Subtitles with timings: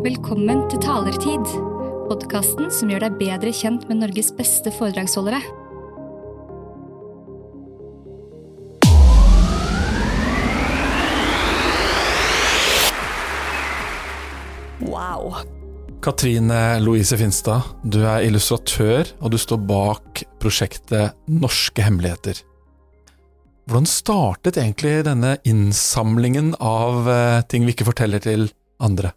[0.00, 1.42] Velkommen til Talertid,
[2.08, 5.42] podkasten som gjør deg bedre kjent med Norges beste foredragsholdere.
[14.88, 15.36] Wow.
[16.00, 22.40] Katrine Louise Finstad, du er illustratør, og du står bak prosjektet Norske hemmeligheter.
[23.68, 28.48] Hvordan startet egentlig denne innsamlingen av eh, ting vi ikke forteller til
[28.80, 29.12] andre?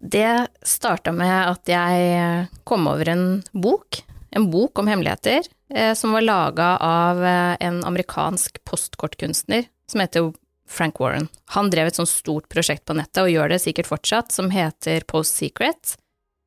[0.00, 4.00] Det starta med at jeg kom over en bok,
[4.32, 10.32] en bok om hemmeligheter, eh, som var laga av eh, en amerikansk postkortkunstner som heter
[10.68, 11.28] Frank Warren.
[11.52, 15.04] Han drev et sånt stort prosjekt på nettet, og gjør det sikkert fortsatt, som heter
[15.10, 15.96] Post Secret,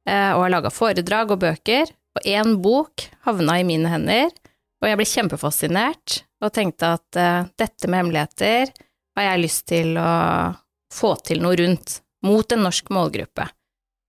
[0.09, 1.93] eh, og har laga foredrag og bøker.
[2.17, 4.33] Og én bok havna i mine hender,
[4.81, 7.19] og jeg ble kjempefascinert og tenkte at
[7.57, 8.73] dette med hemmeligheter
[9.15, 10.11] har jeg lyst til å
[10.93, 13.47] få til noe rundt, mot en norsk målgruppe.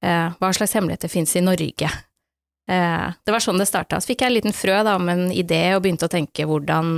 [0.05, 1.91] Eh, hva slags hemmeligheter finnes i Norge?
[2.71, 4.01] Eh, det var sånn det starta.
[4.01, 6.95] Så fikk jeg en liten frø da, om en idé, og begynte å tenke hvordan,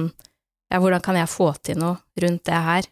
[0.72, 2.90] ja, hvordan kan jeg få til noe rundt det her?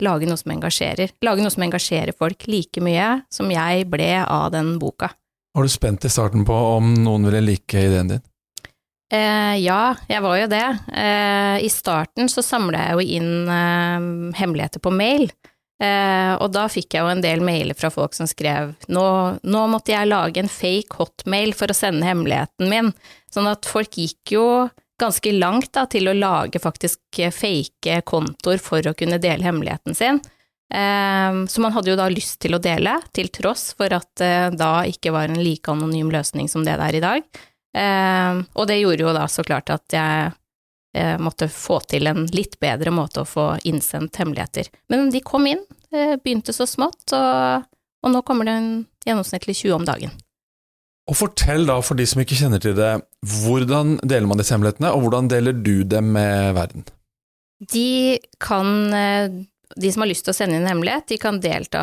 [0.00, 1.12] lage noe som engasjerer.
[1.24, 5.12] Lage noe som engasjerer folk like mye som jeg ble av den boka.
[5.56, 8.26] Var du spent i starten på om noen ville like ideen din?
[9.10, 10.66] Eh, ja, jeg var jo det.
[10.94, 15.26] Eh, I starten så samla jeg jo inn eh, hemmeligheter på mail.
[15.80, 19.04] Eh, og da fikk jeg jo en del mailer fra folk som skrev nå,
[19.40, 22.90] nå måtte jeg lage en fake hotmail for å sende hemmeligheten min.
[23.32, 24.44] Sånn at folk gikk jo
[25.00, 30.20] ganske langt da, til å lage faktisk fake kontoer for å kunne dele hemmeligheten sin.
[30.68, 34.60] Eh, så man hadde jo da lyst til å dele, til tross for at det
[34.60, 37.40] da ikke var en like anonym løsning som det det er i dag.
[37.80, 40.36] Eh, og det gjorde jo da så klart at jeg
[41.22, 44.66] måtte få til en litt bedre måte å få innsendt hemmeligheter.
[44.90, 45.62] Men de kom inn,
[45.94, 47.68] uh, begynte så smått, og,
[48.02, 48.72] og nå kommer det en
[49.06, 50.16] gjennomsnittlig 20 om dagen.
[51.10, 52.92] Og fortell da, for de som ikke kjenner til det,
[53.42, 56.86] hvordan deler man disse hemmelighetene, og hvordan deler du dem med verden?
[57.60, 59.32] De kan eh,
[59.76, 61.82] De som har lyst til å sende inn en hemmelighet, de kan delta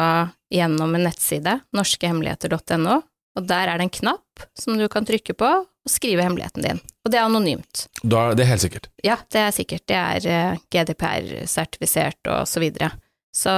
[0.52, 2.98] gjennom en nettside, norskehemmeligheter.no,
[3.38, 5.52] og der er det en knapp som du kan trykke på
[5.88, 6.84] og skrive hemmeligheten din.
[7.08, 7.88] Og det er anonymt.
[8.04, 8.92] Da er helt sikkert?
[9.06, 9.86] Ja, det er sikkert.
[9.88, 12.92] Det er eh, GDPR-sertifisert og så videre.
[13.36, 13.54] Så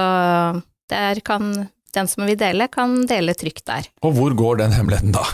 [0.90, 3.88] der kan den som vil dele, kan dele trygt der.
[4.06, 5.24] Og hvor går den hemmeligheten da?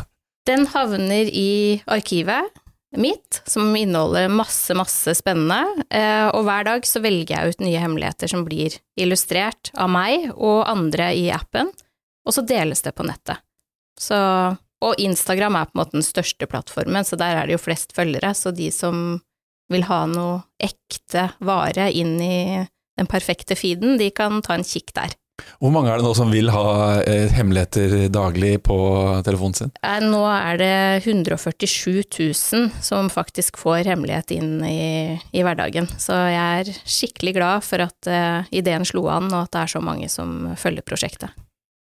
[0.48, 2.52] Den havner i arkivet
[2.96, 7.80] mitt, som inneholder masse, masse spennende, eh, og hver dag så velger jeg ut nye
[7.82, 11.68] hemmeligheter som blir illustrert av meg og andre i appen,
[12.24, 13.42] og så deles det på nettet.
[14.00, 14.16] Så,
[14.84, 17.94] og Instagram er på en måte den største plattformen, så der er det jo flest
[17.96, 19.20] følgere, så de som
[19.72, 22.64] vil ha noe ekte vare inn i
[22.96, 25.16] den perfekte feeden, de kan ta en kikk der.
[25.60, 26.68] Hvor mange er det nå som vil ha
[27.02, 28.76] eh, hemmeligheter daglig på
[29.26, 29.72] telefonen sin?
[29.84, 35.88] Eh, nå er det 147 000 som faktisk får hemmelighet inn i, i hverdagen.
[36.00, 39.74] Så jeg er skikkelig glad for at uh, ideen slo an, og at det er
[39.76, 41.45] så mange som følger prosjektet.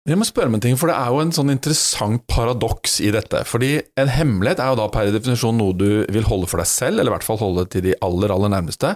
[0.07, 3.09] Jeg må spørre om en ting, for det er jo en sånn interessant paradoks i
[3.15, 3.41] dette.
[3.49, 7.01] Fordi en hemmelighet er jo da per definisjon noe du vil holde for deg selv,
[7.01, 8.93] eller i hvert fall holde til de aller, aller nærmeste.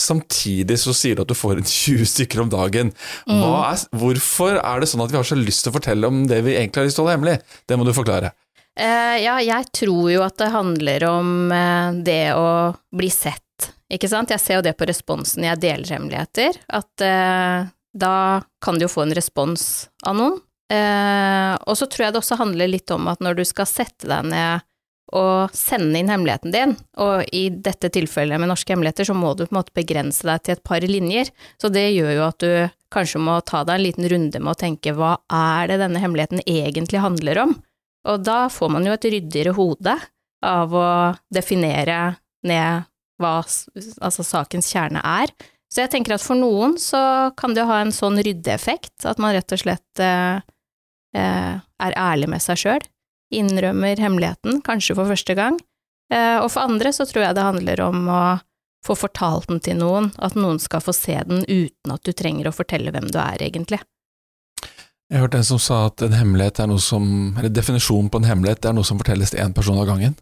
[0.00, 2.94] Samtidig så sier du at du får en 20 stykker om dagen.
[3.28, 3.42] Mm.
[3.44, 6.40] Er, hvorfor er det sånn at vi har så lyst til å fortelle om det
[6.48, 7.36] vi egentlig har lyst til å holde hemmelig?
[7.68, 8.32] Det må du forklare.
[8.74, 14.08] Uh, ja, jeg tror jo at det handler om uh, det å bli sett, ikke
[14.10, 14.32] sant.
[14.32, 18.16] Jeg ser jo det på responsen jeg deler hemmeligheter, at uh, da
[18.64, 20.40] kan du jo få en respons av noen.
[20.74, 24.10] Eh, og så tror jeg det også handler litt om at når du skal sette
[24.10, 24.64] deg ned
[25.14, 29.44] og sende inn hemmeligheten din, og i dette tilfellet med norske hemmeligheter, så må du
[29.44, 31.30] på en måte begrense deg til et par linjer.
[31.60, 32.50] Så det gjør jo at du
[32.94, 36.42] kanskje må ta deg en liten runde med å tenke hva er det denne hemmeligheten
[36.46, 37.54] egentlig handler om?
[38.10, 39.94] Og da får man jo et ryddigere hode
[40.44, 40.88] av å
[41.32, 42.88] definere ned
[43.22, 45.30] hva altså sakens kjerne er.
[45.70, 49.34] Så jeg tenker at for noen så kan det ha en sånn ryddeeffekt, at man
[49.34, 50.42] rett og slett eh,
[51.18, 52.84] er ærlig med seg sjøl,
[53.34, 55.58] innrømmer hemmeligheten, kanskje for første gang.
[56.12, 58.22] Eh, og for andre så tror jeg det handler om å
[58.84, 62.50] få fortalt den til noen, at noen skal få se den uten at du trenger
[62.50, 63.80] å fortelle hvem du er, egentlig.
[65.12, 67.04] Jeg hørte en som sa at en hemmelighet er noe som
[67.36, 70.14] Eller definisjonen på en hemmelighet er noe som fortelles til én person av gangen.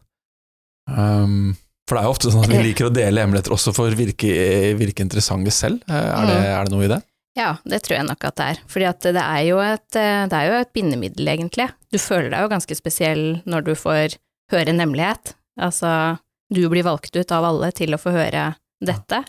[0.90, 1.54] Um,
[1.86, 3.98] for det er jo ofte sånn at vi liker å dele hemmeligheter også for å
[3.98, 4.32] virke,
[4.78, 5.82] virke interessante selv.
[5.86, 6.98] Eh, er det, er det noe i det?
[7.38, 8.58] Ja, det tror jeg nok at det er.
[8.68, 11.70] Fordi at eh, det er jo et bindemiddel, egentlig.
[11.92, 14.18] Du føler deg jo ganske spesiell når du får
[14.52, 15.34] høre en hemmelighet.
[15.60, 16.18] Altså,
[16.52, 18.50] du blir valgt ut av alle til å få høre
[18.84, 19.22] dette.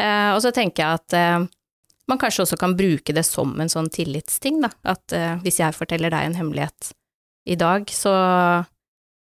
[0.00, 1.46] Eh, og så tenker jeg at eh,
[2.06, 4.70] man kanskje også kan bruke det som en sånn tillitsting, da.
[4.86, 6.92] At eh, hvis jeg forteller deg en hemmelighet
[7.48, 8.12] i dag, så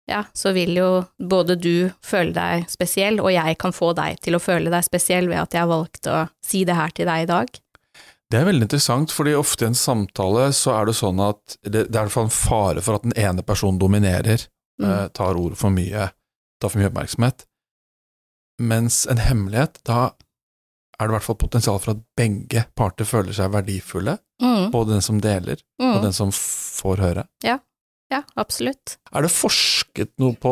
[0.05, 4.37] ja, så vil jo både du føle deg spesiell, og jeg kan få deg til
[4.37, 7.25] å føle deg spesiell ved at jeg har valgt å si det her til deg
[7.25, 7.61] i dag.
[8.31, 11.85] Det er veldig interessant, fordi ofte i en samtale så er det sånn at det,
[11.91, 14.89] det er i hvert fall en fare for at den ene personen dominerer, Mm.
[14.91, 16.09] eh, tar ordet for mye,
[16.59, 17.45] tar for mye oppmerksomhet.
[18.59, 20.09] Mens en hemmelighet, da
[20.99, 24.91] er det i hvert fall potensial for at begge parter føler seg verdifulle, Mm, både
[24.97, 26.01] den som deler og mm.
[26.03, 27.23] den som får høre.
[28.11, 28.97] Ja, absolutt.
[29.15, 30.51] Er det forsket noe på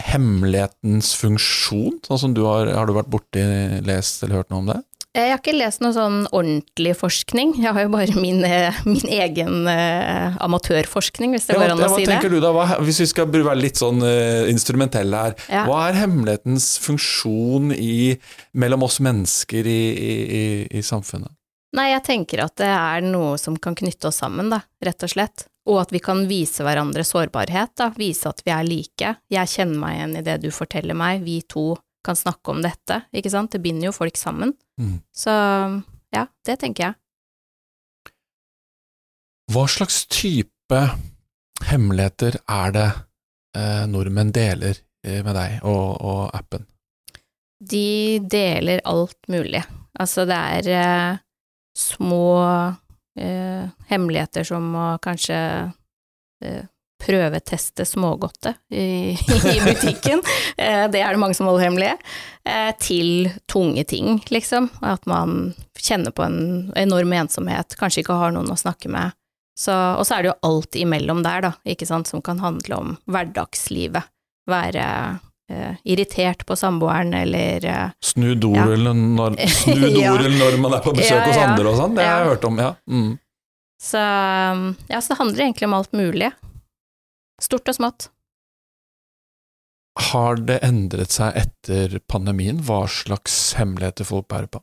[0.00, 3.42] hemmelighetens funksjon, sånn som du har, har du vært borti,
[3.84, 4.78] lest eller hørt noe om det?
[5.12, 9.10] Jeg har ikke lest noe sånn ordentlig forskning, jeg har jo bare min, eh, min
[9.12, 12.06] egen uh, amatørforskning, hvis det går Ja, an å si det.
[12.08, 15.66] Hva tenker du da, hva, hvis vi skal være litt sånn uh, instrumentelle her, Ja.
[15.68, 18.16] hva er hemmelighetens funksjon i,
[18.56, 20.44] mellom oss mennesker i, i, i,
[20.80, 21.28] i samfunnet?
[21.76, 25.12] Nei, jeg tenker at det er noe som kan knytte oss sammen, da, rett og
[25.12, 25.44] slett.
[25.68, 29.14] Og at vi kan vise hverandre sårbarhet, da, vise at vi er like.
[29.32, 33.04] Jeg kjenner meg igjen i det du forteller meg, vi to kan snakke om dette,
[33.14, 34.54] ikke sant, det binder jo folk sammen.
[34.80, 34.98] Mm.
[35.14, 35.32] Så
[36.12, 36.98] ja, det tenker jeg.
[39.52, 40.80] Hva slags type
[41.68, 42.88] hemmeligheter er det
[43.58, 46.66] eh, nordmenn deler eh, med deg og, og appen?
[47.62, 49.62] De deler alt mulig.
[50.00, 51.20] Altså, det er eh,
[51.78, 52.24] små
[53.18, 55.38] eh, hemmeligheter som å kanskje
[56.44, 56.64] eh,
[57.02, 59.16] prøveteste smågodtet i,
[59.54, 60.22] i butikken.
[60.56, 61.90] eh, det er det mange som holder hemmelig.
[62.46, 64.70] Eh, til tunge ting, liksom.
[64.82, 66.38] At man kjenner på en
[66.78, 69.14] enorm ensomhet, kanskje ikke har noen å snakke med.
[69.58, 72.78] Så, og så er det jo alt imellom der, da, ikke sant, som kan handle
[72.78, 74.06] om hverdagslivet.
[74.50, 74.84] Være
[75.52, 78.64] eh, irritert på samboeren, eller eh, Snu Ja.
[78.74, 80.14] når, snu Ja.
[80.16, 82.58] når man er på besøk Ja, hos andre og sånn, det har jeg hørt om,
[82.64, 82.72] ja.
[82.90, 83.12] Mm.
[83.82, 83.98] Så
[84.88, 86.30] ja, så det handler egentlig om alt mulig.
[87.42, 88.08] Stort og smått.
[90.12, 94.62] Har det endret seg etter pandemien, hva slags hemmeligheter folk bærer på?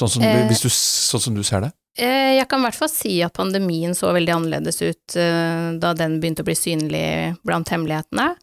[0.00, 0.48] Sånn som, Eh.
[0.48, 1.72] du, sånn som du ser det?
[1.96, 5.92] Eh, Jeg kan i hvert fall si at pandemien så veldig annerledes ut eh, da
[5.94, 8.34] den begynte å bli synlig blant hemmelighetene.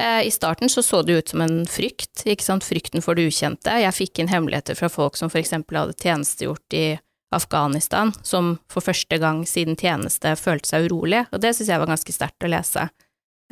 [0.00, 3.24] Eh, I starten så så det ut som en frykt, ikke sant, frykten for det
[3.32, 3.72] ukjente.
[3.80, 6.98] Jeg fikk inn hemmeligheter fra folk som for eksempel hadde tjenestegjort i
[7.34, 11.90] Afghanistan, som for første gang siden tjeneste følte seg urolig, og det synes jeg var
[11.90, 12.88] ganske sterkt å lese.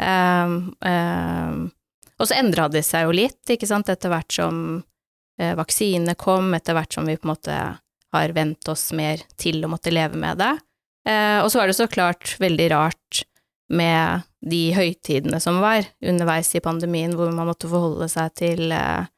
[0.01, 1.67] Um, um,
[2.17, 4.61] og så endra det seg jo litt, ikke sant, etter hvert som
[5.41, 7.57] eh, vaksinene kom, etter hvert som vi på en måte
[8.17, 10.55] har vent oss mer til å måtte leve med det.
[11.09, 13.23] Eh, og så var det så klart veldig rart
[13.69, 19.11] med de høytidene som var underveis i pandemien, hvor man måtte forholde seg til eh,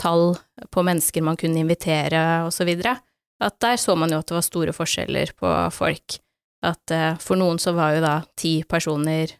[0.00, 0.36] tall
[0.70, 2.96] på mennesker man kunne invitere, og så videre.
[3.42, 6.18] At der så man jo at det var store forskjeller på folk.
[6.64, 9.34] At eh, for noen så var jo da ti personer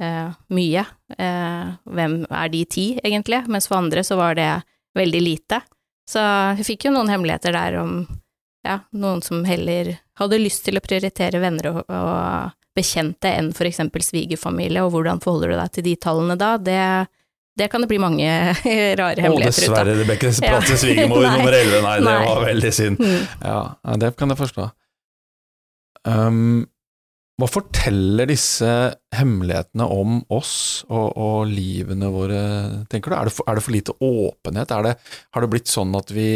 [0.00, 0.84] eh, mye.
[1.18, 3.44] Eh, hvem er de ti, egentlig?
[3.52, 4.50] Mens for andre så var det
[4.96, 5.60] veldig lite.
[6.08, 6.20] Så
[6.58, 8.02] jeg fikk jo noen hemmeligheter der om
[8.64, 13.68] ja, noen som heller hadde lyst til å prioritere venner og, og bekjente enn for
[13.68, 16.54] eksempel svigerfamilie, og hvordan forholder du deg til de tallene da?
[16.58, 16.80] Det,
[17.56, 18.28] det kan det bli mange
[19.00, 19.86] rare hemmeligheter ut av.
[19.86, 22.20] dessverre, Rebekke, plass til svigermor nummer 11, nei, det Nei.
[22.28, 23.02] var veldig synd.
[23.02, 23.26] Mm.
[23.44, 23.58] Ja,
[24.02, 24.68] det kan jeg forstå.
[26.04, 26.64] Um,
[27.40, 28.68] hva forteller disse
[29.16, 32.42] hemmelighetene om oss og, og livene våre,
[32.92, 33.16] tenker du?
[33.18, 34.70] Er det, for, er det for lite åpenhet?
[34.76, 34.92] Er det,
[35.34, 36.28] har det blitt sånn at vi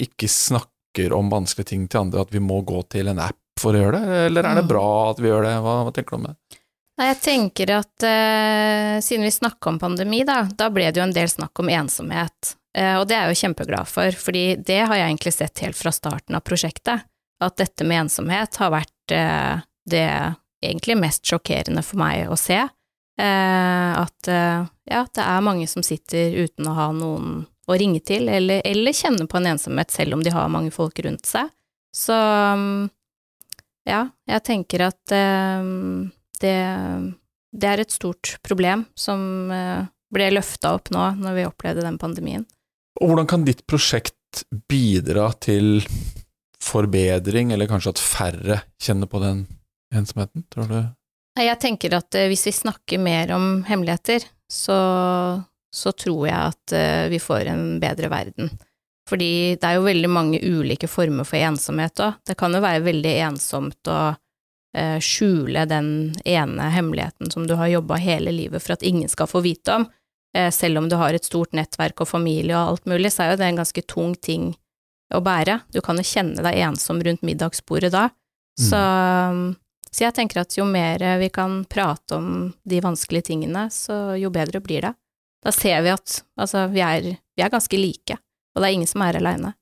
[0.00, 3.76] ikke snakker om vanskelige ting til andre, at vi må gå til en app for
[3.76, 4.70] å gjøre det, eller er det Mm.
[4.72, 5.52] bra at vi gjør det?
[5.60, 6.59] Hva, hva tenker du om det?
[7.00, 11.06] Nei, jeg tenker at eh, siden vi snakka om pandemi, da, da ble det jo
[11.06, 12.50] en del snakk om ensomhet.
[12.76, 15.78] Eh, og det er jeg jo kjempeglad for, fordi det har jeg egentlig sett helt
[15.78, 17.06] fra starten av prosjektet.
[17.40, 20.04] At dette med ensomhet har vært eh, det
[20.60, 22.60] egentlig mest sjokkerende for meg å se.
[22.60, 28.04] Eh, at eh, ja, det er mange som sitter uten å ha noen å ringe
[28.04, 31.48] til, eller, eller kjenne på en ensomhet selv om de har mange folk rundt seg.
[31.96, 32.90] Så mm,
[33.88, 35.64] ja, jeg tenker at eh,
[36.42, 36.56] det,
[37.52, 41.98] det er et stort problem som eh, ble løfta opp nå når vi opplevde den
[42.00, 42.46] pandemien.
[43.00, 45.80] Og hvordan kan ditt prosjekt bidra til
[46.60, 49.44] forbedring, eller kanskje at færre kjenner på den
[49.94, 50.80] ensomheten, tror du?
[51.40, 54.80] Jeg tenker at eh, hvis vi snakker mer om hemmeligheter, så,
[55.72, 58.50] så tror jeg at eh, vi får en bedre verden.
[59.08, 62.20] Fordi det er jo veldig mange ulike former for ensomhet òg.
[62.26, 64.00] Det kan jo være veldig ensomt å
[65.02, 65.86] skjule den
[66.22, 69.86] ene hemmeligheten som du har jobba hele livet for at ingen skal få vite om.
[70.36, 73.32] Eh, selv om du har et stort nettverk og familie og alt mulig, så er
[73.32, 74.52] jo det en ganske tung ting
[75.14, 75.60] å bære.
[75.74, 78.08] Du kan jo kjenne deg ensom rundt middagsbordet da.
[78.60, 78.78] Så,
[79.90, 84.30] så jeg tenker at jo mer vi kan prate om de vanskelige tingene, så jo
[84.34, 84.92] bedre blir det.
[85.40, 88.18] Da ser vi at altså, vi er, vi er ganske like,
[88.52, 89.54] og det er ingen som er aleine.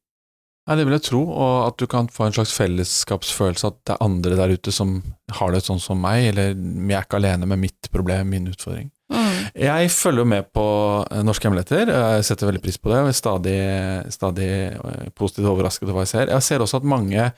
[0.69, 3.95] Nei, det vil jeg tro, og at du kan få en slags fellesskapsfølelse, at det
[3.95, 4.99] er andre der ute som
[5.39, 8.91] har det sånn som meg, eller jeg er ikke alene med mitt problem, min utfordring.
[9.09, 9.47] Mm.
[9.57, 10.67] Jeg følger jo med på
[11.09, 13.59] eh, Norske hemmeligheter, jeg setter veldig pris på det, og er stadig,
[14.13, 16.35] stadig eh, positivt overrasket over hva jeg ser.
[16.35, 17.31] Jeg ser også at mange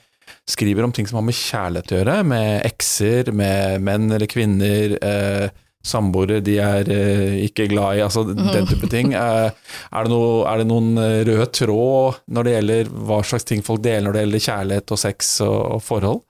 [0.51, 4.97] skriver om ting som har med kjærlighet å gjøre, med ekser, med menn eller kvinner,
[4.99, 5.47] eh,
[5.85, 9.15] samboere de er eh, ikke glad i, altså den type ting.
[9.17, 13.47] Eh, er, det noe, er, det noen eh, rød tråd når det gjelder hva slags
[13.49, 16.21] ting folk deler når det gjelder kjærlighet og sex og, og forhold?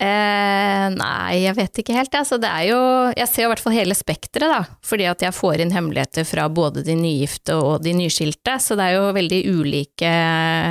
[0.00, 2.14] Eh, nei, jeg vet ikke helt.
[2.16, 2.78] Altså, det er jo
[3.12, 4.78] Jeg ser jo i hvert fall hele spekteret, da.
[4.86, 8.56] Fordi at jeg får inn hemmeligheter fra både de nygifte og de nyskilte.
[8.64, 10.14] Så det er jo veldig ulike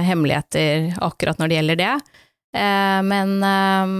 [0.09, 1.93] hemmeligheter akkurat når det gjelder det.
[2.57, 3.95] Eh, men eh,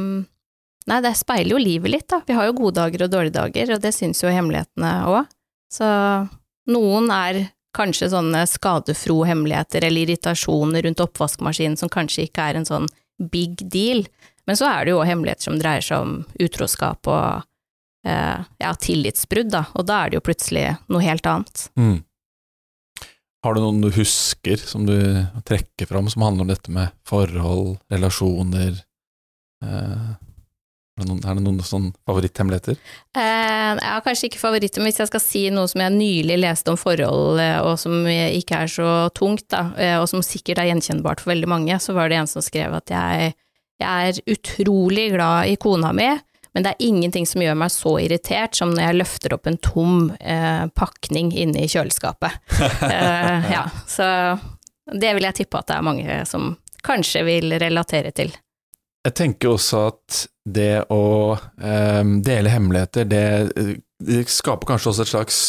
[0.89, 2.21] Nei, det speiler jo livet litt, da.
[2.25, 5.29] Vi har jo gode dager og dårlige dager, og det syns jo hemmelighetene òg.
[5.69, 5.87] Så
[6.73, 7.43] noen er
[7.77, 12.89] kanskje sånne skadefro hemmeligheter eller irritasjoner rundt oppvaskmaskinen som kanskje ikke er en sånn
[13.31, 14.05] big deal,
[14.47, 17.43] men så er det jo hemmeligheter som dreier seg om utroskap og
[18.07, 21.67] eh, ja, tillitsbrudd, da, og da er det jo plutselig noe helt annet.
[21.77, 21.99] Mm.
[23.45, 24.97] Har du noen du husker som du
[25.47, 28.81] trekker fram som handler om dette med forhold, relasjoner
[29.63, 30.09] eh,
[30.99, 32.79] er det noen, er det noen sånn favoritthemmeligheter?
[33.15, 36.73] Eh, ja, kanskje ikke favoritter, men hvis jeg skal si noe som jeg nylig leste
[36.73, 40.71] om forhold, eh, og som ikke er så tungt, da, eh, og som sikkert er
[40.73, 43.35] gjenkjennbart for veldig mange, så var det en som skrev at jeg,
[43.79, 46.11] jeg er utrolig glad i kona mi,
[46.53, 49.59] men det er ingenting som gjør meg så irritert som når jeg løfter opp en
[49.63, 52.39] tom eh, pakning inne i kjøleskapet.
[52.89, 54.09] eh, ja, så
[54.89, 58.33] det vil jeg tippe at det er mange som kanskje vil relatere til.
[59.07, 63.23] Jeg tenker også at det å um, dele hemmeligheter, det,
[64.03, 65.39] det, skaper kanskje også et slags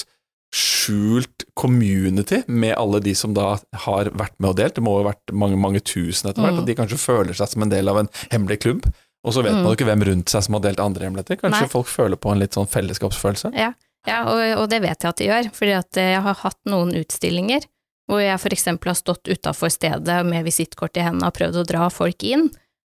[0.55, 3.53] skjult community med alle de som da
[3.85, 4.77] har vært med og delt.
[4.79, 6.63] Det må jo ha vært mange, mange tusen etter hvert, mm.
[6.63, 8.89] at de kanskje føler seg som en del av en hemmelig klubb.
[9.27, 9.61] Og så vet mm.
[9.61, 11.39] man jo ikke hvem rundt seg som har delt andre hemmeligheter.
[11.43, 11.75] Kanskje Nei.
[11.75, 13.53] folk føler på en litt sånn fellesskapsfølelse?
[13.59, 13.75] Ja,
[14.09, 16.95] ja og, og, det vet jeg at de gjør, fordi at jeg har hatt noen
[17.03, 17.69] utstillinger
[18.11, 21.67] hvor jeg for eksempel har stått utafor stedet med visittkort i hendene og prøvd å
[21.69, 22.49] dra folk inn.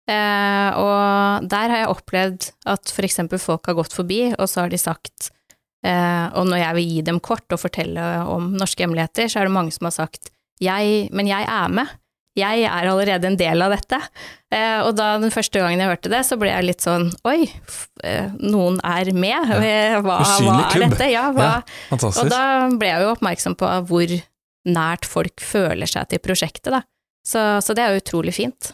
[0.09, 4.63] Eh, og der har jeg opplevd at for eksempel folk har gått forbi, og så
[4.65, 5.29] har de sagt
[5.85, 9.49] eh, Og når jeg vil gi dem kort og fortelle om norske hemmeligheter, så er
[9.49, 10.31] det mange som har sagt
[10.61, 11.89] jeg, men jeg er med.
[12.37, 13.97] Jeg er allerede en del av dette.
[14.53, 17.47] Eh, og da den første gangen jeg hørte det, så ble jeg litt sånn oi,
[18.07, 19.49] eh, noen er med.
[20.05, 21.09] Hva, hva er dette?
[21.11, 21.49] Ja, hva?
[21.89, 22.43] Ja, og da
[22.77, 24.13] ble jeg jo oppmerksom på hvor
[24.69, 26.83] nært folk føler seg til prosjektet, da.
[27.25, 28.71] Så, så det er jo utrolig fint.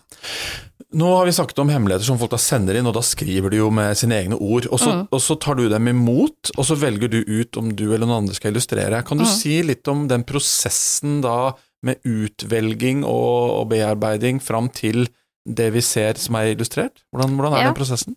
[0.96, 3.60] Nå har vi snakket om hemmeligheter som folk da sender inn, og da skriver de
[3.60, 4.70] jo med sine egne ord.
[4.72, 5.02] Og så, mm.
[5.12, 8.24] og så tar du dem imot, og så velger du ut om du eller noen
[8.24, 9.02] andre skal illustrere.
[9.08, 9.34] Kan du mm.
[9.34, 11.52] si litt om den prosessen da
[11.84, 15.10] med utvelging og, og bearbeiding fram til
[15.48, 17.04] det vi ser som er illustrert?
[17.12, 17.68] Hvordan, hvordan er ja.
[17.68, 18.16] den prosessen?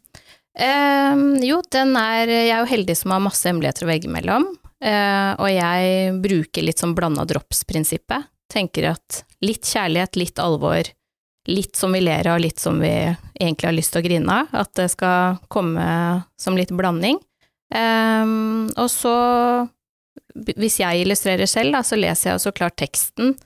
[0.60, 4.46] Um, jo, den er Jeg er jo heldig som har masse hemmeligheter å velge mellom,
[4.86, 8.30] uh, og jeg bruker litt sånn blanda drops-prinsippet.
[8.50, 10.86] Tenker at litt kjærlighet, litt alvor
[11.48, 12.92] litt som vi ler av, litt som vi
[13.40, 14.54] egentlig har lyst til å grine av.
[14.64, 15.84] At det skal komme
[16.40, 17.20] som litt blanding.
[17.70, 19.14] Um, og så,
[20.34, 23.36] hvis jeg illustrerer selv, da, så leser jeg så klart teksten.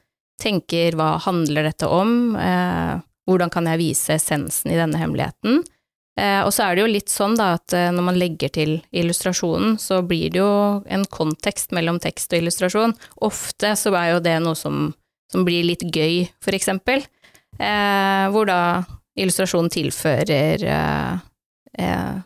[0.40, 2.34] Tenker hva handler dette om?
[2.34, 2.98] Uh,
[3.28, 5.62] hvordan kan jeg vise essensen i denne hemmeligheten?
[6.14, 8.76] Uh, og så er det jo litt sånn da at uh, når man legger til
[8.94, 12.94] illustrasjonen, så blir det jo en kontekst mellom tekst og illustrasjon.
[13.26, 14.92] Ofte så er jo det noe som,
[15.32, 17.04] som blir litt gøy, for eksempel.
[17.58, 18.60] Eh, hvor da
[19.14, 21.12] illustrasjonen tilfører eh,
[21.78, 22.16] eh,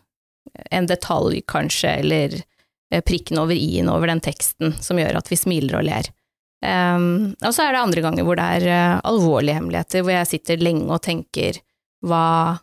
[0.71, 5.39] en detalj, kanskje, eller eh, prikken over i-en over den teksten, som gjør at vi
[5.41, 6.11] smiler og ler.
[6.59, 10.31] Um, og så er det andre ganger hvor det er uh, alvorlige hemmeligheter, hvor jeg
[10.33, 11.61] sitter lenge og tenker
[12.03, 12.59] hva,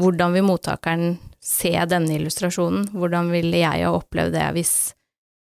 [0.00, 4.72] hvordan vil mottakeren se denne illustrasjonen, hvordan ville jeg ha opplevd det hvis,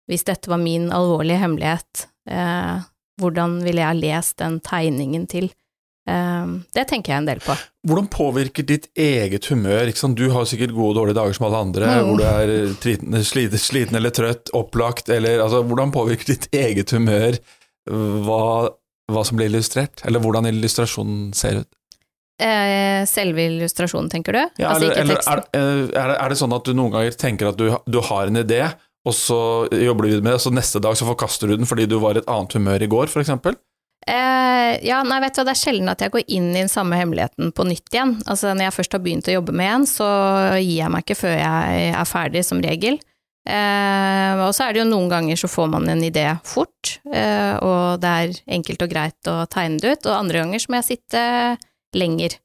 [0.06, 2.86] hvis dette var min alvorlige hemmelighet, uh,
[3.18, 5.50] hvordan ville jeg ha lest den tegningen til?
[6.10, 7.54] Ehm, det tenker jeg en del på.
[7.86, 9.90] Hvordan påvirker ditt eget humør?
[10.18, 12.08] Du har sikkert gode og dårlige dager som alle andre, mm.
[12.08, 16.92] hvor du er triten, sliten, sliten, eller trøtt, opplagt, eller altså, Hvordan påvirker ditt eget
[16.96, 17.38] humør
[17.90, 18.42] hva,
[19.10, 21.70] hva, som blir illustrert, eller hvordan illustrasjonen ser ut?
[22.40, 24.42] Eh, selve illustrasjonen, tenker du?
[24.62, 25.42] Ja, altså, eller, eller er,
[25.92, 28.62] er, er, det sånn at du noen ganger tenker at du, du har en idé,
[29.08, 29.40] og så
[29.72, 31.98] jobber du videre med det, og så neste dag så forkaster du den fordi du
[32.00, 33.60] var i et annet humør i går, f.eks.?
[34.10, 36.98] Eh, ja, nei, vet du det er sjelden at jeg går inn i den samme
[36.98, 38.16] hemmeligheten på nytt igjen.
[38.26, 40.08] Altså, når jeg først har begynt å jobbe med en, så
[40.58, 42.98] gir jeg meg ikke før jeg er ferdig, som regel.
[43.48, 47.54] Eh, og så er det jo noen ganger så får man en idé fort, eh,
[47.64, 50.80] og det er enkelt og greit å tegne det ut, og andre ganger så må
[50.80, 51.22] jeg sitte
[51.96, 52.36] lenger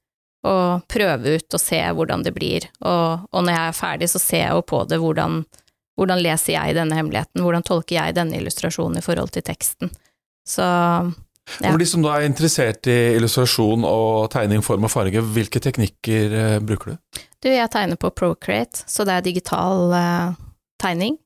[0.48, 4.22] og prøve ut og se hvordan det blir, og, og når jeg er ferdig så
[4.22, 5.42] ser jeg jo på det hvordan,
[6.00, 9.92] hvordan leser jeg denne hemmeligheten, hvordan tolker jeg denne illustrasjonen i forhold til teksten.
[10.48, 10.64] Så
[11.62, 11.70] ja.
[11.70, 16.34] For de som da er interessert i illustrasjon og tegning, form og farge, hvilke teknikker
[16.40, 17.22] eh, bruker du?
[17.46, 20.42] Du, jeg tegner på Procreate, så det er digital eh,
[20.82, 21.20] tegning.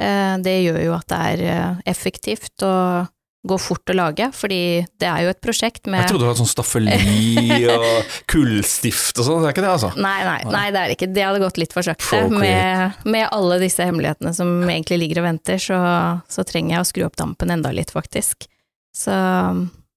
[0.00, 3.10] Eh, det gjør jo at det er eh, effektivt og
[3.40, 6.38] går fort å lage, fordi det er jo et prosjekt med Jeg trodde det var
[6.42, 9.92] sånn staffeli og kullstift og sånn, det er ikke det altså?
[9.96, 11.24] Nei, nei, nei, det er det ikke det.
[11.24, 12.20] hadde gått litt for sakte.
[12.34, 15.80] Med, med, alle disse hemmelighetene som egentlig ligger og venter, så,
[16.28, 18.50] så trenger jeg å skru opp dampen enda litt, faktisk.
[18.96, 19.14] Så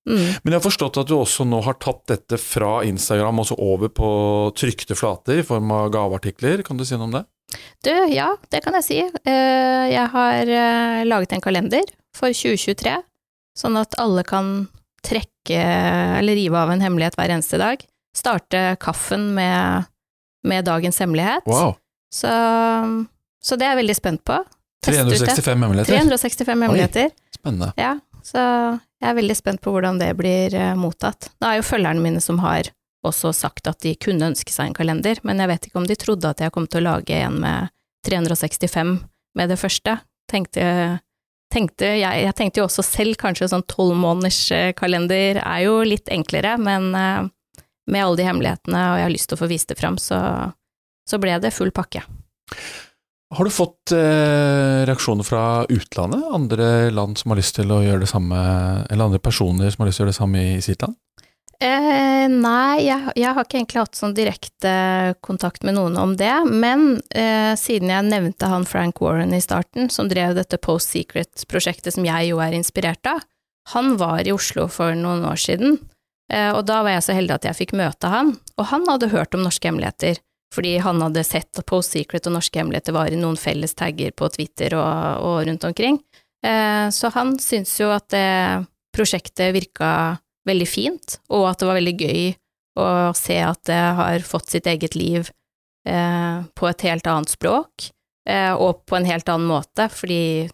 [0.03, 0.33] Mm.
[0.43, 3.91] Men jeg har forstått at du også nå har tatt dette fra Instagram også over
[3.95, 4.09] på
[4.59, 6.63] trykte flater i form av gaveartikler.
[6.67, 7.23] Kan du si noe om det?
[7.85, 8.99] Du, ja, det kan jeg si.
[8.99, 12.97] Eh, jeg har eh, laget en kalender for 2023,
[13.57, 14.53] sånn at alle kan
[15.03, 15.59] trekke
[16.19, 17.83] eller rive av en hemmelighet hver eneste dag.
[18.15, 19.87] Starte kaffen med,
[20.47, 21.47] med dagens hemmelighet.
[21.49, 21.77] Wow.
[22.13, 22.29] Så,
[23.41, 24.37] så, det er jeg veldig spent på.
[24.83, 25.95] 365 hemmeligheter?
[25.95, 27.13] 365 hemmeligheter.
[27.13, 27.71] Oi, spennende.
[27.79, 28.43] Ja, så
[29.03, 31.29] jeg er veldig spent på hvordan det blir eh, mottatt.
[31.39, 32.71] Det er jo følgerne mine som har
[33.03, 35.97] også sagt at de kunne ønske seg en kalender, men jeg vet ikke om de
[35.99, 37.73] trodde at jeg kom til å lage en med
[38.07, 38.95] 365
[39.35, 39.97] med det første.
[40.31, 40.63] Tenkte,
[41.51, 44.71] tenkte jeg, jeg, tenkte jo også selv kanskje sånn tolvmåneders eh,
[45.43, 47.27] er jo litt enklere, men eh,
[47.91, 50.19] med alle de hemmelighetene, og jeg har lyst til å få vist det fram, så,
[51.03, 52.05] så ble det full pakke.
[53.33, 56.21] Har du fått eh, reaksjoner fra utlandet?
[56.31, 58.37] Andre land som har lyst til å gjøre det samme,
[58.89, 60.99] eller andre personer som har lyst til å gjøre det samme i sitt land?
[61.63, 64.73] Eh, nei, jeg, jeg, har ikke egentlig hatt sånn direkte
[65.23, 69.87] kontakt med noen om det, men eh, siden jeg nevnte han Frank Warren i starten,
[69.93, 73.23] som drev dette Post Secret-prosjektet som jeg jo er inspirert av,
[73.71, 75.77] han var i Oslo for noen år siden,
[76.33, 79.13] eh, og da var jeg så heldig at jeg fikk møte han, og han hadde
[79.13, 80.19] hørt om norske hemmeligheter
[80.53, 84.13] fordi han hadde sett at Post Secret og Norske hemmeligheter var i noen felles tagger
[84.15, 85.99] på Twitter og, og rundt omkring.
[86.45, 89.89] Eh, så han syntes jo at det prosjektet virka
[90.47, 92.25] veldig fint, og at det var veldig gøy
[92.83, 92.87] å
[93.17, 95.29] se at det har fått sitt eget liv
[95.87, 97.89] eh, på et helt annet språk,
[98.29, 100.49] eh, og på en helt annen måte, fordi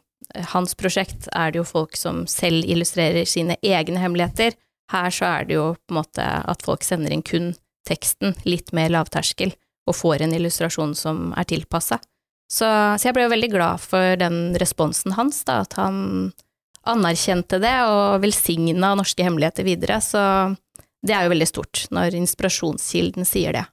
[0.54, 4.54] hans prosjekt er det jo folk som selv illustrerer sine egne hemmeligheter.
[4.94, 7.56] Her så er det jo på en måte at folk sender inn kun
[7.90, 9.56] teksten, litt mer lavterskel
[9.90, 12.00] og får en illustrasjon som er tilpassa.
[12.50, 16.32] Så, så, jeg ble jo veldig glad for den responsen hans, da, at han
[16.90, 20.24] anerkjente det og velsigna norske hemmeligheter videre, så
[21.06, 23.68] det er jo veldig stort når inspirasjonskilden sier det.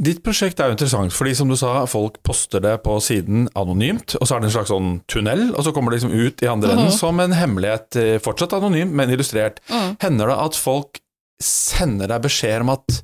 [0.00, 4.14] Ditt prosjekt er jo interessant, fordi som du sa, folk poster det på siden anonymt,
[4.16, 6.48] og så er det en slags sånn tunnel, og så kommer det liksom ut i
[6.48, 6.98] andre enden mm -hmm.
[6.98, 9.60] som en hemmelighet, eh, fortsatt anonym, men illustrert.
[9.68, 9.96] Mm.
[10.00, 11.00] Hender det at folk
[11.42, 13.02] sender deg beskjed om at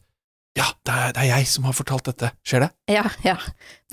[0.57, 2.31] ja, det er, det er, jeg som har fortalt dette.
[2.47, 2.71] Skjer det?
[2.95, 3.37] Ja, ja.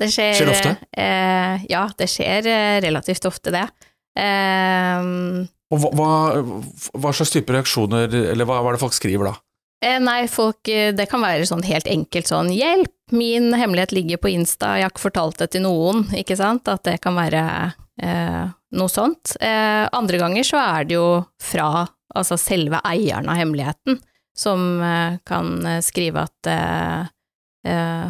[0.00, 0.76] Det skjer, skjer det ofte?
[0.96, 3.66] Eh, ja, det skjer eh, relativt ofte, det.
[4.16, 5.08] Eh,
[5.74, 9.34] og hva, hva, slags type reaksjoner, eller hva, hva er det folk skriver da?
[9.84, 14.22] Eh, nei, folk eh, Det kan være sånn helt enkelt sånn 'hjelp, min hemmelighet ligger
[14.22, 16.70] på Insta, jeg har ikke fortalt det til noen', ikke sant?
[16.72, 17.42] At det kan være
[18.00, 19.36] eh, noe sånt.
[19.38, 24.00] andre ganger så er det jo fra altså selve eieren av hemmeligheten
[24.36, 27.04] som eh, kan eh, skrive at eh,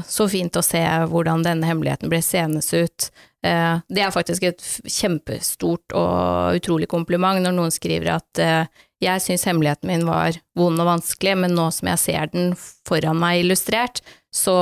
[0.07, 3.05] så fint å se hvordan denne hemmeligheten ble senes ut.
[3.39, 8.41] Det er faktisk et kjempestort og utrolig kompliment når noen skriver at
[8.99, 13.21] jeg syns hemmeligheten min var vond og vanskelig, men nå som jeg ser den foran
[13.23, 14.03] meg illustrert,
[14.35, 14.57] så,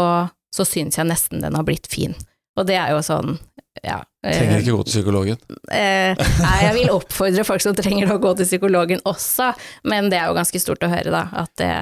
[0.53, 2.13] så syns jeg nesten den har blitt fin.
[2.61, 3.39] Og det er jo sånn
[3.83, 3.99] ja.
[4.23, 5.43] Trenger ikke gå til psykologen?
[5.75, 9.51] Eh, nei, jeg vil oppfordre folk som trenger å gå til psykologen også,
[9.91, 11.75] men det er jo ganske stort å høre, da, at det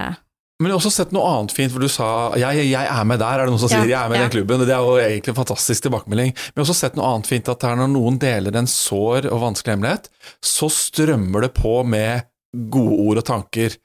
[0.60, 3.16] men jeg har også sett noe annet fint, for du sa jeg, jeg er med
[3.22, 3.86] der, er det noen som sier.
[3.88, 4.26] Jeg er med i ja.
[4.26, 4.60] den klubben.
[4.68, 6.34] Det er jo egentlig en fantastisk tilbakemelding.
[6.36, 9.40] Men jeg har også sett noe annet fint, at når noen deler en sår og
[9.40, 10.10] vanskelig hemmelighet,
[10.44, 12.28] så strømmer det på med
[12.76, 13.78] gode ord og tanker.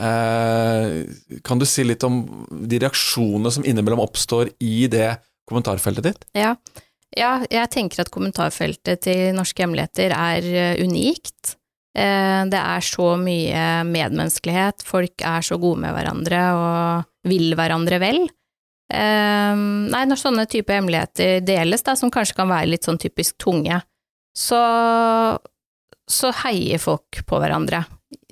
[0.00, 0.86] Eh,
[1.50, 5.16] kan du si litt om de reaksjonene som innimellom oppstår i det
[5.50, 6.24] kommentarfeltet ditt?
[6.38, 6.54] Ja,
[7.18, 11.56] ja, jeg tenker at kommentarfeltet til Norske hemmeligheter er eh, unikt.
[11.98, 17.98] Eh, det er så mye medmenneskelighet, folk er så gode med hverandre og vil hverandre
[18.02, 18.22] vel.
[18.90, 19.54] Eh,
[19.90, 23.80] nei, når sånne typer hemmeligheter deles, da, som kanskje kan være litt sånn typisk tunge,
[24.36, 24.60] så,
[26.06, 27.86] så heier folk på hverandre.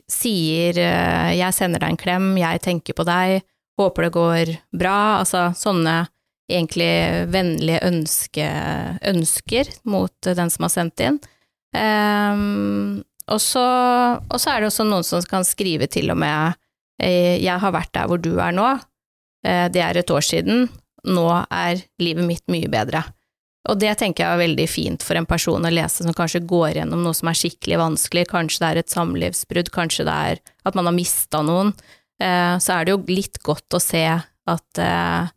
[0.08, 3.42] sier 'jeg sender deg en klem', 'jeg tenker på deg',
[3.76, 6.06] 'håper det går bra', altså sånne
[6.48, 6.90] egentlig
[7.32, 8.46] vennlige ønske,
[9.06, 11.20] ønsker mot den som har sendt inn.
[11.76, 13.64] Um, og, så,
[14.16, 16.56] og så er det også noen som kan skrive til og med
[17.02, 18.80] eh, 'jeg har vært der hvor du er nå',
[19.44, 20.68] eh, det er et år siden,
[21.04, 23.04] nå er livet mitt mye bedre'.
[23.68, 26.78] Og det tenker jeg er veldig fint for en person å lese som kanskje går
[26.78, 30.78] gjennom noe som er skikkelig vanskelig, kanskje det er et samlivsbrudd, kanskje det er at
[30.78, 31.74] man har mista noen,
[32.22, 35.28] eh, så er det jo litt godt å se at eh,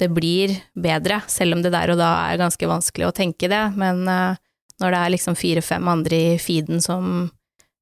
[0.00, 3.64] det blir bedre, selv om det der og da er ganske vanskelig å tenke det,
[3.80, 4.38] men uh,
[4.80, 7.28] når det er liksom fire-fem andre i feeden som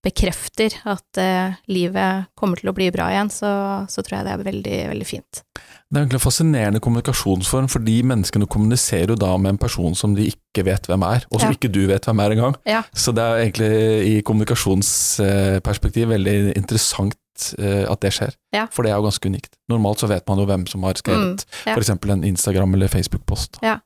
[0.05, 1.19] bekrefter at
[1.67, 3.51] livet kommer til å bli bra igjen, så,
[3.91, 5.41] så tror jeg det er veldig, veldig fint.
[5.89, 10.13] Det er egentlig en fascinerende kommunikasjonsform, fordi menneskene kommuniserer jo da med en person som
[10.17, 11.57] de ikke vet hvem er, og som ja.
[11.57, 12.59] ikke du vet hvem er engang.
[12.69, 12.83] Ja.
[12.93, 13.71] Så det er egentlig
[14.11, 17.17] i kommunikasjonsperspektiv veldig interessant
[17.59, 18.67] eh, at det skjer, ja.
[18.73, 19.53] for det er jo ganske unikt.
[19.71, 21.77] Normalt så vet man jo hvem som har skrevet mm, ja.
[21.77, 21.93] f.eks.
[21.95, 23.61] en Instagram- eller Facebook-post.
[23.65, 23.79] Ja.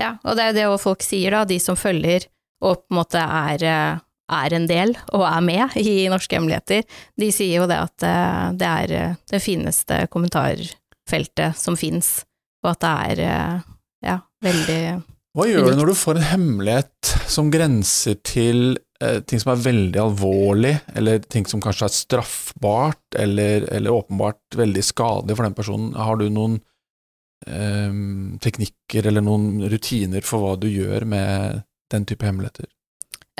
[0.00, 0.14] ja.
[0.24, 2.28] og det er det folk sier da, de som følger
[2.60, 4.00] og på en måte er, eh,
[4.40, 6.84] er en del og er med i Norske hemmeligheter,
[7.16, 12.20] de sier jo det at eh, det er det fineste kommentarfeltet som fins,
[12.64, 13.64] og at det er
[14.04, 14.82] ja, veldig
[15.36, 15.72] Hva gjør unikt.
[15.72, 21.22] du når du får en hemmelighet som grenser til ting som er veldig alvorlig, eller
[21.24, 25.94] ting som kanskje er straffbart, eller, eller åpenbart veldig skadelig for den personen?
[25.96, 26.58] Har du noen
[27.46, 27.94] eh,
[28.44, 32.68] teknikker eller noen rutiner for hva du gjør med den type hemmeligheter?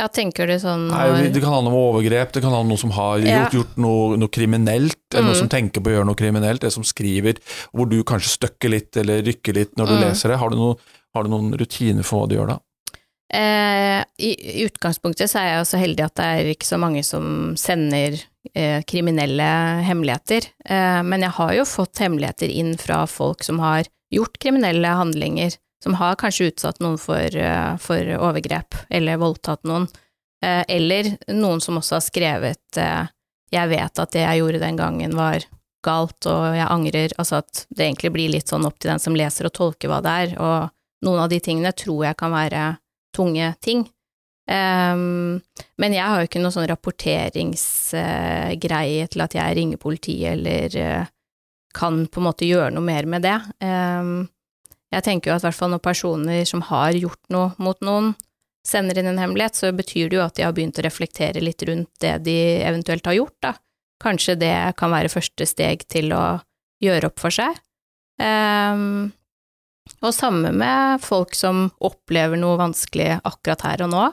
[0.01, 2.81] Ja, tenker du sånn Nei, Det kan handle om overgrep, det kan handle om noen
[2.81, 3.43] som har ja.
[3.43, 5.29] gjort, gjort, noe, noe kriminelt, eller mm.
[5.29, 7.41] noen som tenker på å gjøre noe kriminelt, det som skriver,
[7.77, 10.03] hvor du kanskje støkker litt eller rykker litt når du mm.
[10.07, 10.41] leser det.
[10.41, 12.59] Har du, noen, har du, noen rutiner for hva du gjør da?
[13.31, 17.03] Eh, i, i, utgangspunktet så er jeg så heldig at det er ikke så mange
[17.07, 18.19] som sender
[18.55, 19.49] eh, kriminelle
[19.87, 24.95] hemmeligheter, eh, men jeg har jo fått hemmeligheter inn fra folk som har gjort kriminelle
[24.99, 29.89] handlinger som har kanskje utsatt noen for, uh, for overgrep, eller voldtatt noen,
[30.45, 33.09] eh, eller noen som også har skrevet eh,
[33.51, 35.45] 'jeg vet at det jeg gjorde den gangen var
[35.83, 39.17] galt, og jeg angrer', altså at det egentlig blir litt sånn opp til den som
[39.17, 40.71] leser å tolke hva det er, og
[41.03, 42.77] noen av de tingene tror jeg kan være
[43.17, 43.81] tunge ting.
[44.51, 45.39] Um,
[45.79, 51.05] men jeg har jo ikke noe sånn rapporteringsgreie til at jeg ringer politiet eller uh,
[51.77, 53.39] kan på en måte gjøre noe mer med det.
[53.63, 54.29] Um,
[54.91, 58.15] jeg tenker jo at i hvert fall når personer som har gjort noe mot noen,
[58.67, 61.63] sender inn en hemmelighet, så betyr det jo at de har begynt å reflektere litt
[61.69, 63.53] rundt det de eventuelt har gjort, da.
[64.01, 66.41] Kanskje det kan være første steg til å
[66.83, 67.57] gjøre opp for seg.
[68.21, 69.13] Um,
[70.01, 74.05] og samme med folk som opplever noe vanskelig akkurat her og nå,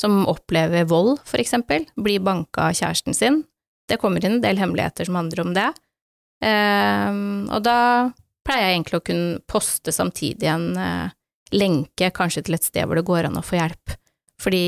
[0.00, 3.42] som opplever vold, for eksempel, blir banka av kjæresten sin.
[3.88, 5.68] Det kommer inn en del hemmeligheter som handler om det.
[6.40, 7.78] Um, og da
[8.46, 11.16] pleier jeg egentlig å kunne poste samtidig en eh,
[11.52, 13.96] lenke, kanskje til et sted hvor det går an å få hjelp.
[14.40, 14.64] Fordi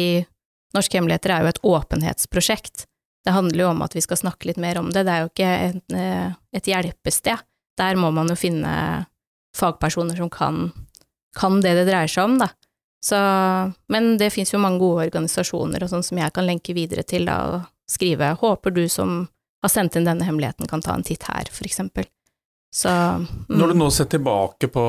[0.77, 2.87] Norske hemmeligheter er jo et åpenhetsprosjekt.
[3.25, 5.31] Det handler jo om at vi skal snakke litt mer om det, det er jo
[5.31, 7.45] ikke et, eh, et hjelpested.
[7.81, 8.73] Der må man jo finne
[9.57, 10.71] fagpersoner som kan,
[11.39, 12.51] kan det det dreier seg om, da.
[13.03, 13.19] Så,
[13.91, 17.27] men det fins jo mange gode organisasjoner og sånn som jeg kan lenke videre til,
[17.27, 19.27] da, og skrive 'håper du som
[19.63, 22.07] har sendt inn denne hemmeligheten kan ta en titt her', for eksempel.
[22.73, 23.27] Så mm.
[23.49, 24.85] Når du nå ser tilbake på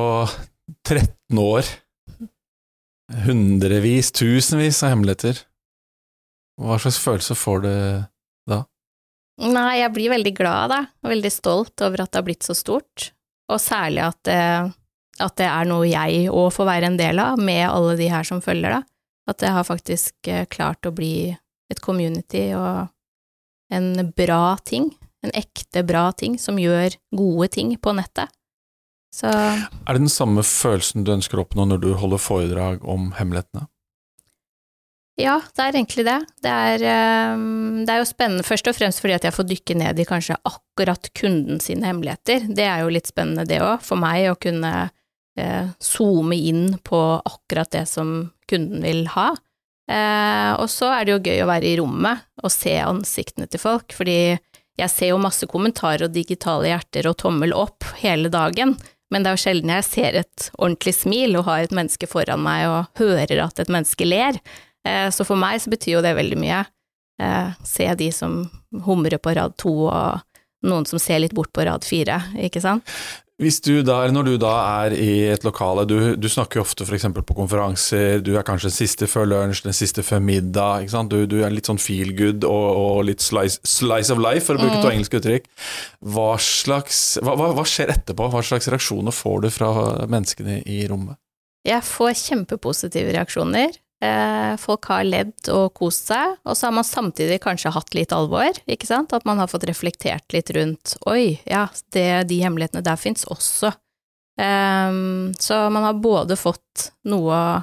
[0.88, 1.68] 13 år,
[3.26, 5.42] hundrevis, tusenvis av hemmeligheter,
[6.62, 7.74] hva slags følelse får du
[8.48, 8.62] da?
[9.42, 12.56] Nei, jeg blir veldig glad, da, og veldig stolt over at det har blitt så
[12.56, 13.10] stort,
[13.52, 14.40] og særlig at det,
[15.24, 18.26] at det er noe jeg òg får være en del av, med alle de her
[18.26, 18.82] som følger da.
[19.30, 21.32] At det har faktisk eh, klart å bli
[21.72, 22.90] et community og
[23.72, 24.90] en bra ting
[25.24, 28.32] en ekte bra ting som gjør gode ting på nettet.
[29.14, 33.12] Så Er det den samme følelsen du ønsker å oppnå når du holder foredrag om
[33.18, 33.68] hemmelighetene?
[35.20, 36.16] Ja, det er egentlig det.
[36.42, 39.76] Det er, ehm, det er, jo spennende først og fremst fordi at jeg får dykke
[39.78, 42.48] ned i kanskje akkurat kunden sine hemmeligheter.
[42.50, 44.72] Det er jo litt spennende det òg, for meg å kunne
[45.38, 49.30] eh, zoome inn på akkurat det som kunden vil ha.
[49.90, 53.62] Eh, og så er det jo gøy å være i rommet og se ansiktene til
[53.62, 54.34] folk, fordi
[54.74, 58.74] jeg ser jo masse kommentarer og digitale hjerter og tommel opp hele dagen,
[59.12, 62.42] men det er jo sjelden jeg ser et ordentlig smil og har et menneske foran
[62.42, 64.40] meg og hører at et menneske ler.
[64.84, 66.62] Eh, så for meg så betyr jo det veldig mye.
[67.22, 68.42] Eh, se de som
[68.84, 72.88] humrer på rad to, og noen som ser litt bort på rad fire, ikke sant.
[73.42, 74.52] Hvis du da, når du da
[74.84, 77.08] er i et lokale, du, du snakker jo ofte f.eks.
[77.18, 81.10] på konferanser, du er kanskje den siste før lunsj, den siste før middag, ikke sant?
[81.10, 84.54] Du, du er litt sånn feel good og, og litt slice, slice, of life, for
[84.54, 84.84] å bruke mm.
[84.84, 85.50] to engelske uttrykk.
[86.14, 88.30] Hva, slags, hva, hva, hva skjer etterpå?
[88.30, 89.72] Hva slags reaksjoner får du fra
[90.06, 91.18] menneskene i rommet?
[91.66, 93.74] Jeg får kjempepositive reaksjoner.
[94.04, 98.12] Eh, folk har ledd og kost seg, og så har man samtidig kanskje hatt litt
[98.12, 99.14] alvor, ikke sant?
[99.16, 103.72] At man har fått reflektert litt rundt oi, ja, det, de hemmelighetene der fins også.
[104.34, 107.62] Um, så man har både fått noe å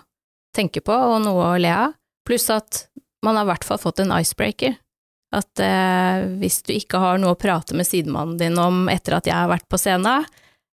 [0.56, 2.86] tenke på og noe å le av, pluss at
[3.25, 4.77] man har i hvert fall fått en icebreaker.
[5.36, 9.30] At uh, hvis du ikke har noe å prate med sidemannen din om etter at
[9.30, 10.25] jeg har vært på scenen,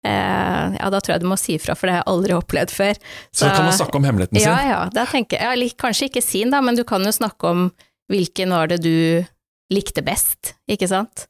[0.06, 2.74] eh, ja, da tror jeg du må si ifra, for det har jeg aldri opplevd
[2.74, 3.00] før.
[3.32, 4.50] Så, kan man snakke om hemmeligheten sin?
[4.50, 7.70] Ja, ja, tenker jeg, ja, kanskje ikke sin da, men du kan jo snakke om
[8.12, 9.26] hvilken var det du
[9.74, 11.26] likte best, ikke sant?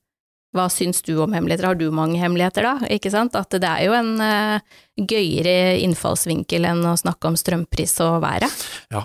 [0.55, 1.67] Hva syns du om hemmeligheter?
[1.67, 3.35] Har du mange hemmeligheter da, ikke sant?
[3.35, 8.63] At det er jo en uh, gøyere innfallsvinkel enn å snakke om strømpris og været.
[8.93, 9.03] Ja.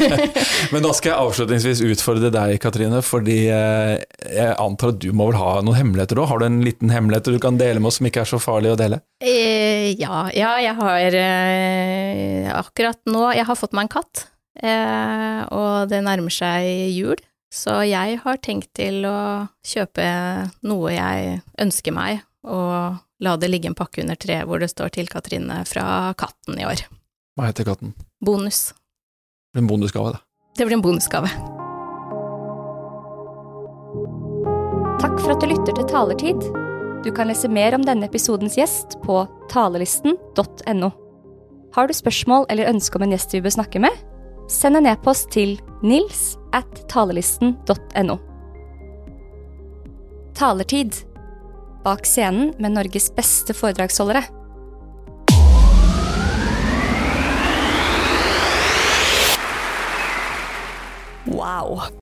[0.74, 3.94] Men da skal jeg avslutningsvis utfordre deg, Katrine, fordi uh,
[4.26, 6.30] jeg antar at du må vel ha noen hemmeligheter òg?
[6.32, 8.74] Har du en liten hemmelighet du kan dele med oss som ikke er så farlig
[8.74, 8.98] å dele?
[9.22, 11.20] Uh, ja, ja, jeg har
[12.58, 14.26] akkurat nå Jeg har fått meg en katt,
[15.54, 17.20] og det nærmer seg jul.
[17.52, 20.04] Så jeg har tenkt til å kjøpe
[20.64, 24.94] noe jeg ønsker meg, og la det ligge en pakke under treet hvor det står
[24.96, 26.86] til Katrine fra katten i år.
[27.36, 27.92] Hva heter katten?
[28.24, 28.70] Bonus.
[29.52, 30.22] Det blir En bonusgave, da.
[30.56, 31.28] Det blir en bonusgave.
[35.02, 36.48] Takk for at du lytter til Talertid.
[37.04, 40.90] Du kan lese mer om denne episodens gjest på talelisten.no.
[41.72, 43.92] Har du spørsmål eller ønske om en gjest vi bør snakke med?
[44.52, 48.18] Send en e-post til nils at talelisten.no.
[50.36, 50.98] Talertid.
[51.82, 54.22] Bak scenen med Norges beste foredragsholdere.
[61.32, 61.82] Wow.